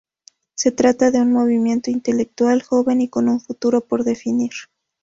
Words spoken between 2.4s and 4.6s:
joven y con un futuro por definir.